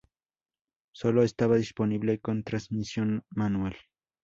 [0.95, 3.75] Sólo estaba disponible con transmisión manual.